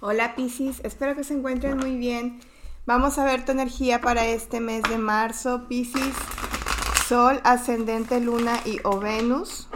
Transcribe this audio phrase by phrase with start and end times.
[0.00, 2.38] Hola Piscis, espero que se encuentren muy bien.
[2.84, 6.14] Vamos a ver tu energía para este mes de marzo, Piscis,
[7.08, 9.68] Sol, Ascendente, Luna y o Venus.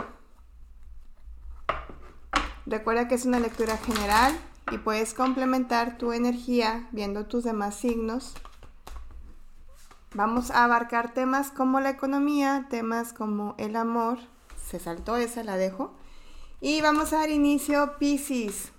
[2.67, 4.39] Recuerda que es una lectura general
[4.71, 8.35] y puedes complementar tu energía viendo tus demás signos.
[10.13, 14.19] Vamos a abarcar temas como la economía, temas como el amor.
[14.63, 15.95] Se saltó esa, la dejo.
[16.61, 18.73] Y vamos a dar inicio, Piscis.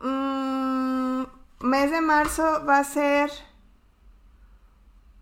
[0.00, 1.22] Mm,
[1.60, 3.30] mes de marzo va a ser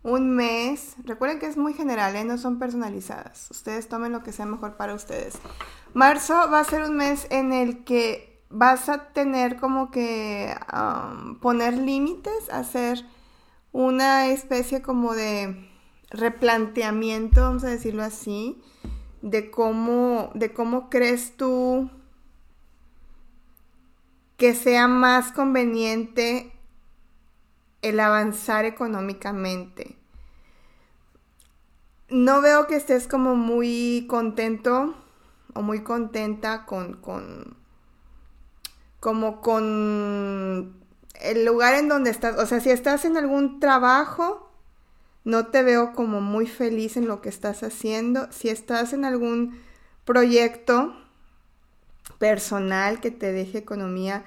[0.03, 0.95] un mes.
[1.05, 2.25] Recuerden que es muy general, ¿eh?
[2.25, 3.51] no son personalizadas.
[3.51, 5.39] Ustedes tomen lo que sea mejor para ustedes.
[5.95, 11.41] Marzo va a ser un mes en el que vas a tener como que um,
[11.41, 13.05] poner límites, hacer
[13.73, 15.69] una especie como de
[16.11, 18.63] replanteamiento, vamos a decirlo así,
[19.23, 21.91] de cómo, de cómo crees tú
[24.37, 26.53] que sea más conveniente
[27.83, 29.97] el avanzar económicamente.
[32.09, 34.95] No veo que estés como muy contento
[35.55, 37.57] o muy contenta con, con
[39.01, 40.75] como con
[41.21, 42.39] el lugar en donde estás.
[42.39, 44.51] O sea, si estás en algún trabajo,
[45.25, 48.29] no te veo como muy feliz en lo que estás haciendo.
[48.31, 49.61] Si estás en algún
[50.05, 50.95] proyecto,
[52.19, 54.25] personal que te deje economía.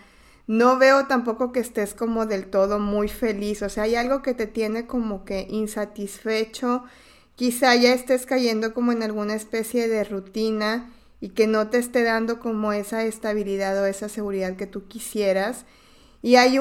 [0.48, 4.34] No veo tampoco que estés como del todo muy feliz, o sea, hay algo que
[4.34, 6.84] te tiene como que insatisfecho,
[7.36, 10.90] quizá ya estés cayendo como en alguna especie de rutina
[11.22, 15.66] y que no te esté dando como esa estabilidad o esa seguridad que tú quisieras.
[16.22, 16.60] Y hay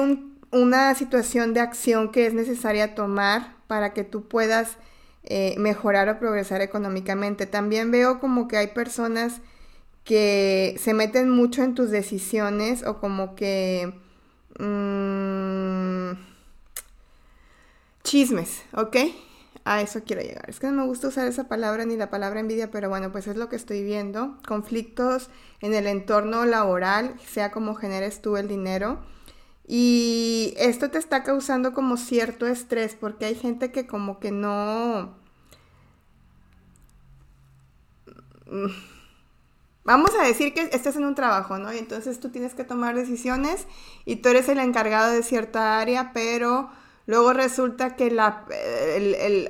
[0.51, 4.77] una situación de acción que es necesaria tomar para que tú puedas
[5.23, 7.45] eh, mejorar o progresar económicamente.
[7.45, 9.41] También veo como que hay personas
[10.09, 13.93] que se meten mucho en tus decisiones o como que...
[14.57, 16.19] Mm,
[18.03, 18.97] chismes, ¿ok?
[19.65, 20.49] A eso quiero llegar.
[20.49, 23.27] Es que no me gusta usar esa palabra ni la palabra envidia, pero bueno, pues
[23.27, 24.39] es lo que estoy viendo.
[24.47, 25.29] Conflictos
[25.61, 29.05] en el entorno laboral, sea como generes tú el dinero.
[29.67, 35.19] Y esto te está causando como cierto estrés porque hay gente que como que no...
[39.89, 41.73] Vamos a decir que estás en un trabajo, ¿no?
[41.73, 43.65] Y entonces tú tienes que tomar decisiones
[44.05, 46.69] y tú eres el encargado de cierta área, pero
[47.07, 48.45] luego resulta que la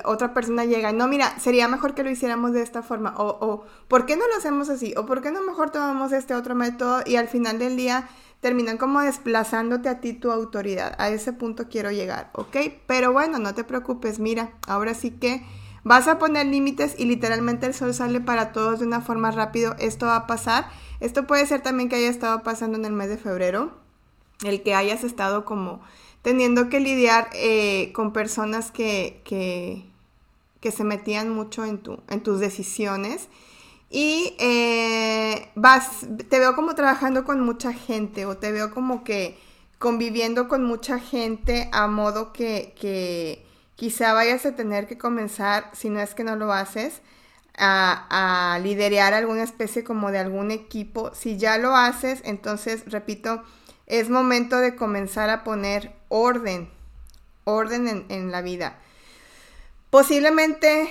[0.06, 3.66] otra persona llega, no, mira, sería mejor que lo hiciéramos de esta forma, o, o
[3.86, 4.94] ¿por qué no lo hacemos así?
[4.96, 7.02] O ¿por qué no mejor tomamos este otro método?
[7.04, 8.08] Y al final del día
[8.40, 10.94] terminan como desplazándote a ti tu autoridad.
[10.96, 12.56] A ese punto quiero llegar, ¿ok?
[12.86, 15.44] Pero bueno, no te preocupes, mira, ahora sí que
[15.82, 19.74] Vas a poner límites y literalmente el sol sale para todos de una forma rápido.
[19.78, 20.68] Esto va a pasar.
[21.00, 23.72] Esto puede ser también que haya estado pasando en el mes de febrero.
[24.44, 25.80] El que hayas estado como
[26.22, 33.28] teniendo que lidiar eh, con personas que, que, se metían mucho en, en tus decisiones.
[33.88, 39.38] Y eh, vas, te veo como trabajando con mucha gente o te veo como que
[39.78, 43.44] conviviendo con mucha gente a modo que
[43.80, 47.00] quizá vayas a tener que comenzar, si no es que no lo haces,
[47.56, 51.12] a, a alguna especie como de algún equipo.
[51.14, 53.42] Si ya lo haces, entonces, repito,
[53.86, 56.68] es momento de comenzar a poner orden,
[57.44, 58.76] orden en, en la vida.
[59.88, 60.90] Posiblemente,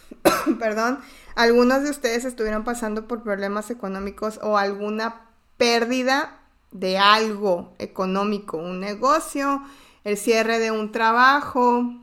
[0.58, 0.98] perdón,
[1.36, 6.40] algunos de ustedes estuvieron pasando por problemas económicos o alguna pérdida
[6.72, 9.62] de algo económico, un negocio,
[10.02, 12.02] el cierre de un trabajo,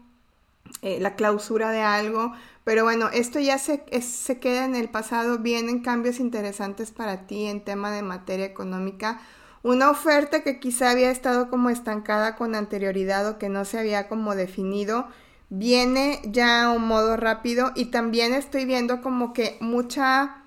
[0.81, 2.33] eh, la clausura de algo.
[2.63, 5.39] Pero bueno, esto ya se, se queda en el pasado.
[5.39, 9.21] Vienen cambios interesantes para ti en tema de materia económica.
[9.63, 14.09] Una oferta que quizá había estado como estancada con anterioridad o que no se había
[14.09, 15.07] como definido,
[15.49, 20.43] viene ya a un modo rápido y también estoy viendo como que mucha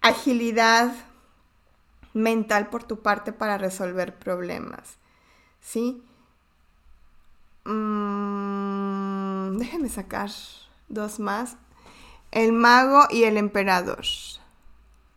[0.00, 0.92] agilidad
[2.14, 4.96] mental por tu parte para resolver problemas.
[5.60, 6.02] ¿Sí?
[9.60, 10.30] Déjenme sacar
[10.88, 11.56] dos más.
[12.32, 14.04] El mago y el emperador.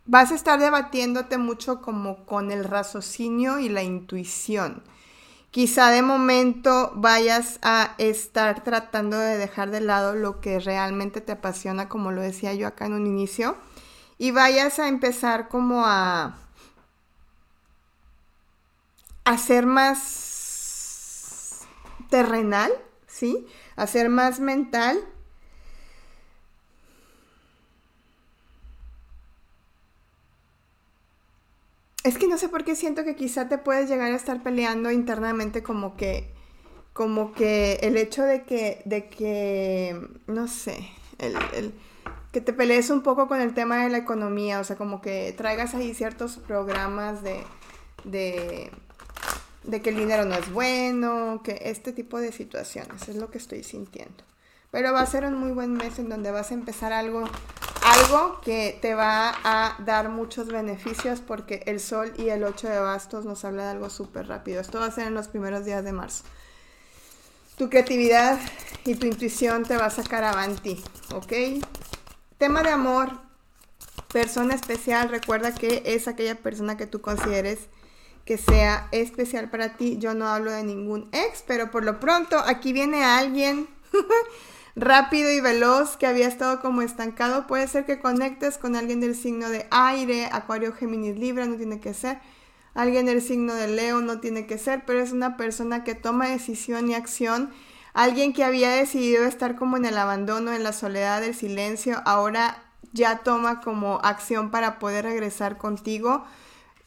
[0.05, 4.83] Vas a estar debatiéndote mucho como con el raciocinio y la intuición.
[5.49, 11.31] Quizá de momento vayas a estar tratando de dejar de lado lo que realmente te
[11.31, 13.55] apasiona, como lo decía yo acá en un inicio,
[14.17, 16.35] y vayas a empezar como a
[19.23, 21.61] hacer más
[22.09, 22.73] terrenal,
[23.13, 23.45] ¿sí?
[23.75, 24.99] Hacer más mental.
[32.03, 34.91] es que no sé por qué siento que quizá te puedes llegar a estar peleando
[34.91, 36.29] internamente como que,
[36.91, 41.73] como que el hecho de que, de que, no sé, el,
[42.33, 45.33] que te pelees un poco con el tema de la economía, o sea, como que
[45.37, 47.41] traigas ahí ciertos programas de,
[48.03, 48.69] de,
[49.63, 53.37] de que el dinero no es bueno, que este tipo de situaciones es lo que
[53.37, 54.23] estoy sintiendo.
[54.71, 57.29] Pero va a ser un muy buen mes en donde vas a empezar algo,
[57.83, 62.79] algo que te va a dar muchos beneficios porque el sol y el 8 de
[62.79, 64.61] bastos nos habla de algo súper rápido.
[64.61, 66.23] Esto va a ser en los primeros días de marzo.
[67.55, 68.39] Tu creatividad
[68.83, 70.83] y tu intuición te va a sacar avanti,
[71.13, 71.63] ¿ok?
[72.39, 73.11] Tema de amor.
[74.11, 77.69] Persona especial, recuerda que es aquella persona que tú consideres
[78.25, 79.97] que sea especial para ti.
[79.99, 83.67] Yo no hablo de ningún ex, pero por lo pronto aquí viene alguien
[84.75, 87.47] rápido y veloz que había estado como estancado.
[87.47, 91.79] Puede ser que conectes con alguien del signo de aire, Acuario, Géminis, Libra, no tiene
[91.79, 92.19] que ser.
[92.73, 96.29] Alguien del signo de Leo no tiene que ser, pero es una persona que toma
[96.29, 97.51] decisión y acción.
[97.93, 102.63] Alguien que había decidido estar como en el abandono, en la soledad, el silencio, ahora
[102.91, 106.25] ya toma como acción para poder regresar contigo.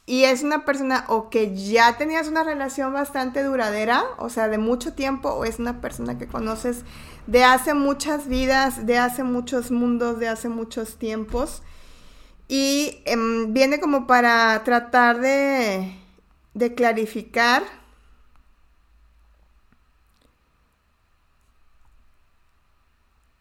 [0.06, 4.56] Y es una persona o que ya tenías una relación bastante duradera, o sea, de
[4.58, 6.84] mucho tiempo, o es una persona que conoces
[7.26, 11.62] de hace muchas vidas, de hace muchos mundos, de hace muchos tiempos.
[12.48, 15.98] Y em, viene como para tratar de,
[16.54, 17.64] de clarificar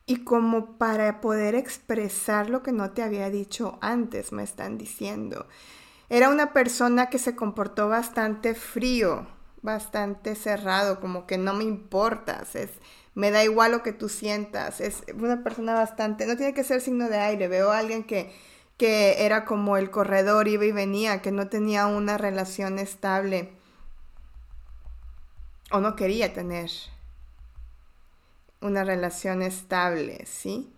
[0.08, 5.48] y como para poder expresar lo que no te había dicho antes, me están diciendo.
[6.10, 9.28] Era una persona que se comportó bastante frío,
[9.62, 12.69] bastante cerrado, como que no me importas, es,
[13.16, 14.81] me da igual lo que tú sientas.
[14.81, 18.34] Es una persona bastante, no tiene que ser signo de aire, veo a alguien que,
[18.78, 23.52] que era como el corredor, iba y venía, que no tenía una relación estable
[25.72, 26.69] o no quería tener
[28.62, 30.72] una relación estable, ¿sí?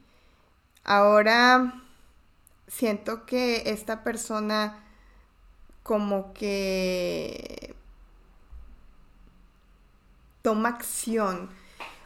[0.83, 1.83] Ahora
[2.67, 4.86] siento que esta persona
[5.87, 7.73] como que
[10.41, 11.49] toma acción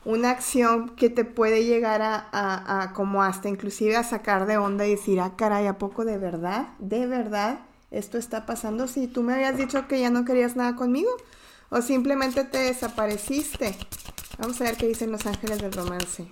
[0.03, 4.91] una acción que te puede llegar a, como hasta inclusive a sacar de onda y
[4.91, 6.69] decir, ah, caray, ¿a poco de verdad?
[6.79, 7.59] ¿De verdad
[7.91, 8.87] esto está pasando?
[8.87, 11.11] Si tú me habías dicho que ya no querías nada conmigo
[11.69, 13.77] o simplemente te desapareciste.
[14.39, 16.27] Vamos a ver qué dicen los ángeles del romance.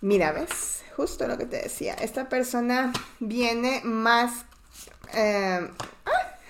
[0.00, 0.82] Mira, ¿ves?
[0.96, 1.94] Justo lo que te decía.
[1.94, 4.46] Esta persona viene más...
[5.14, 5.70] Eh,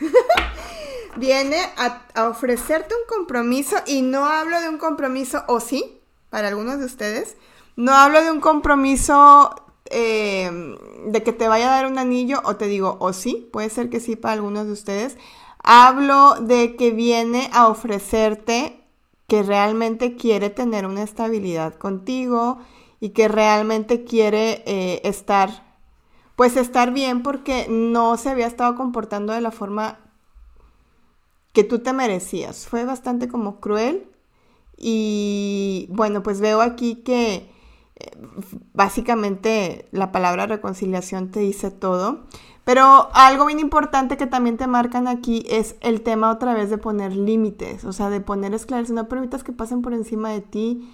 [1.17, 6.01] viene a, ofrecerte un compromiso y no hablo de un compromiso, o sí,
[6.31, 7.37] para algunos de ustedes,
[7.77, 9.55] no hablo de un compromiso
[9.87, 10.51] eh,
[11.07, 13.91] de que te vaya a dar un anillo o te digo, o sí, puede ser
[13.91, 15.17] que sí para algunos de ustedes.
[15.63, 18.83] Hablo de que viene a ofrecerte
[19.29, 22.59] que realmente quiere tener una estabilidad contigo
[23.01, 25.72] y que realmente quiere eh, estar,
[26.37, 29.99] pues estar bien porque no se había estado comportando de la forma
[31.53, 32.67] que tú te merecías.
[32.67, 34.07] Fue bastante como cruel
[34.77, 37.51] y bueno, pues veo aquí que
[37.97, 38.11] eh,
[38.73, 42.25] básicamente la palabra reconciliación te dice todo.
[42.65, 46.79] Pero algo bien importante que también te marcan aquí es el tema otra vez de
[46.79, 50.89] poner límites, o sea, de poner esclarecer, no permitas que pasen por encima de ti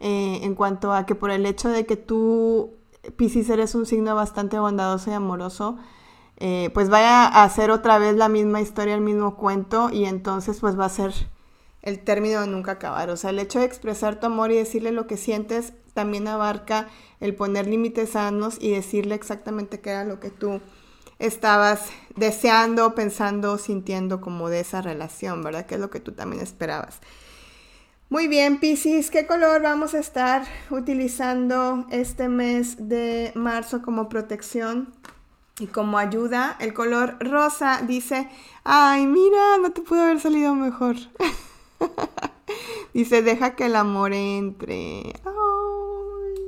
[0.00, 2.74] eh, en cuanto a que por el hecho de que tú,
[3.16, 5.78] Piscis, eres un signo bastante bondadoso y amoroso,
[6.36, 10.58] eh, pues vaya a hacer otra vez la misma historia, el mismo cuento y entonces
[10.60, 11.12] pues va a ser
[11.82, 13.10] el término de nunca acabar.
[13.10, 16.88] O sea, el hecho de expresar tu amor y decirle lo que sientes también abarca
[17.20, 20.60] el poner límites sanos y decirle exactamente qué era lo que tú
[21.18, 25.66] estabas deseando, pensando, sintiendo como de esa relación, ¿verdad?
[25.66, 27.00] Que es lo que tú también esperabas.
[28.10, 34.92] Muy bien, Piscis, ¿qué color vamos a estar utilizando este mes de marzo como protección?
[35.58, 38.28] Y como ayuda, el color rosa dice,
[38.62, 40.96] ay, mira, no te pudo haber salido mejor.
[42.94, 45.14] dice, deja que el amor entre.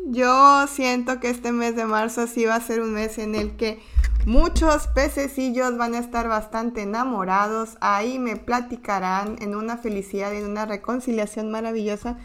[0.04, 3.56] yo siento que este mes de marzo sí va a ser un mes en el
[3.56, 3.80] que
[4.26, 7.78] muchos pececillos van a estar bastante enamorados.
[7.80, 12.18] Ahí me platicarán en una felicidad y en una reconciliación maravillosa.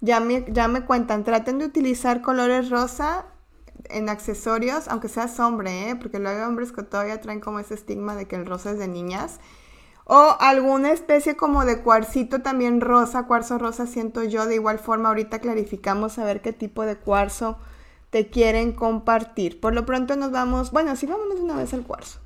[0.00, 3.26] Ya me, ya me cuentan, traten de utilizar colores rosa
[3.90, 5.96] en accesorios, aunque seas hombre, ¿eh?
[5.96, 8.78] porque luego hay hombres que todavía traen como ese estigma de que el rosa es
[8.78, 9.40] de niñas.
[10.04, 14.46] O alguna especie como de cuarcito también rosa, cuarzo rosa siento yo.
[14.46, 17.58] De igual forma, ahorita clarificamos a ver qué tipo de cuarzo
[18.10, 19.60] te quieren compartir.
[19.60, 22.20] Por lo pronto nos vamos, bueno, sí, vámonos una vez al cuarzo.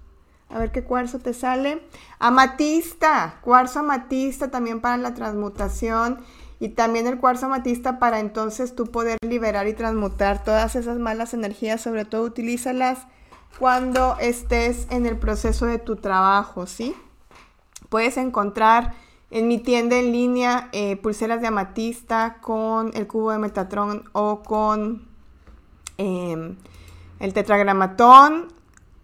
[0.48, 1.82] A ver qué cuarzo te sale.
[2.18, 6.20] Amatista, cuarzo amatista también para la transmutación
[6.60, 11.34] y también el cuarzo amatista para entonces tú poder liberar y transmutar todas esas malas
[11.34, 13.06] energías, sobre todo utilízalas
[13.58, 16.94] cuando estés en el proceso de tu trabajo, ¿sí?
[17.88, 18.94] Puedes encontrar
[19.30, 24.42] en mi tienda en línea eh, pulseras de amatista con el cubo de Metatron o
[24.42, 25.11] con
[26.02, 26.56] em,
[27.20, 28.48] el tetragramatón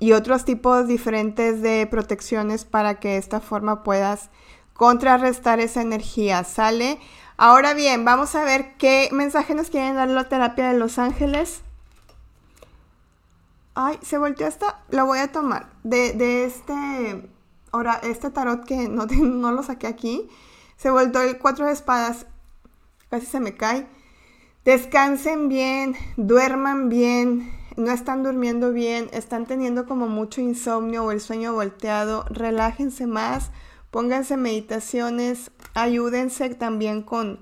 [0.01, 4.31] y otros tipos diferentes de protecciones para que de esta forma puedas
[4.75, 6.45] contrarrestar esa energía.
[6.45, 6.99] ¿Sale?
[7.37, 11.63] Ahora bien, vamos a ver qué mensaje nos quieren dar la terapia de Los Ángeles.
[13.75, 14.81] Ay, se volteó esta.
[14.91, 15.71] Lo voy a tomar.
[15.85, 17.31] De, este.
[17.71, 20.29] Ahora, este tarot que no, no lo saqué aquí.
[20.77, 22.27] Se volteó el cuatro de espadas.
[23.09, 23.87] Casi se me cae.
[24.65, 31.21] Descansen bien, duerman bien, no están durmiendo bien, están teniendo como mucho insomnio o el
[31.21, 33.51] sueño volteado, relájense más,
[33.91, 37.39] pónganse meditaciones, ayúdense también con,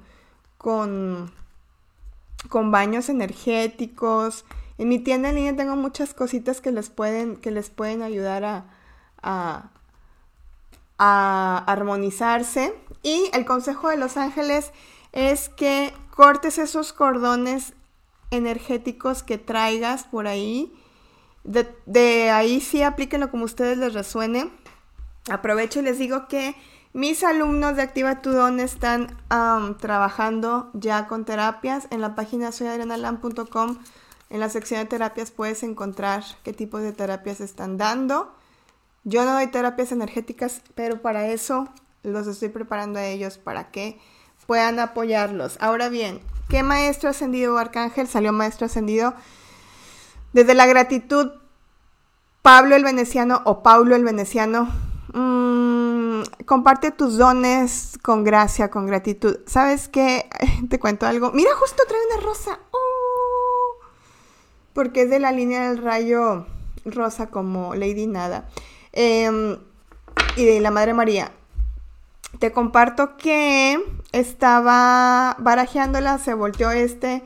[0.58, 1.32] con,
[2.49, 4.44] con baños energéticos.
[4.78, 8.44] En mi tienda en línea tengo muchas cositas que les pueden, que les pueden ayudar
[8.44, 8.66] a,
[9.23, 9.70] a,
[10.99, 12.75] a armonizarse.
[13.02, 14.73] Y el consejo de los ángeles
[15.12, 17.75] es que cortes esos cordones
[18.30, 20.73] energéticos que traigas por ahí.
[21.44, 24.50] De, de ahí sí aplíquenlo como ustedes les resuene.
[25.30, 26.56] Aprovecho y les digo que
[26.94, 29.14] mis alumnos de Activa tu Don están
[29.78, 31.87] trabajando ya con terapias.
[31.90, 33.78] En la página soyadrenalan.com,
[34.30, 38.35] en la sección de terapias puedes encontrar qué tipo de terapias están dando.
[39.04, 41.68] Yo no doy terapias energéticas, pero para eso
[42.02, 44.00] los estoy preparando a ellos para que
[44.46, 45.56] puedan apoyarlos.
[45.60, 49.14] Ahora bien, ¿qué maestro ascendido o arcángel salió maestro ascendido?
[50.32, 51.32] Desde la gratitud,
[52.42, 54.68] Pablo el Veneciano o Paulo el Veneciano
[55.18, 59.38] Mm, comparte tus dones con gracia, con gratitud.
[59.46, 60.28] ¿Sabes qué?
[60.68, 61.32] Te cuento algo.
[61.32, 62.58] Mira, justo trae una rosa.
[62.70, 63.78] Oh,
[64.74, 66.46] porque es de la línea del rayo
[66.84, 68.50] rosa como Lady Nada.
[68.92, 69.56] Em,
[70.36, 71.32] y de la Madre María.
[72.38, 73.82] Te comparto que
[74.18, 77.23] estaba barajeándola, se volteó este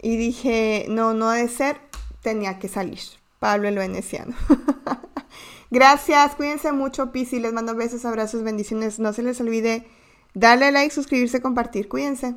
[0.00, 1.80] y dije, no, no de ser,
[2.22, 3.00] tenía que salir.
[3.40, 4.34] Pablo el Veneciano.
[5.70, 7.40] Gracias, cuídense mucho, Pisi.
[7.40, 9.00] Les mando besos, abrazos, bendiciones.
[9.00, 9.86] No se les olvide
[10.32, 11.88] darle like, suscribirse, compartir.
[11.88, 12.36] Cuídense.